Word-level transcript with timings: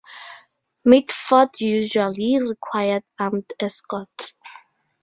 Mitford 0.83 1.49
usually 1.59 2.39
required 2.39 3.03
armed 3.19 3.45
escorts. 3.59 4.39